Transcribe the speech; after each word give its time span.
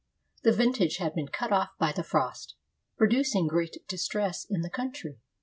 The 0.41 0.51
vintage 0.51 0.97
had 0.97 1.13
been 1.13 1.27
cut 1.27 1.53
off 1.53 1.77
by 1.77 1.91
the 1.91 2.01
frost, 2.01 2.55
producing 2.97 3.45
great 3.45 3.87
distress 3.87 4.47
in 4.49 4.61
the 4.61 4.69
country. 4.71 5.19